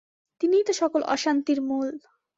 [0.41, 1.89] তিনিই তো সকল অশান্তির মূল।